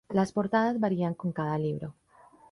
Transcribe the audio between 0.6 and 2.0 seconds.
varían con cada libro.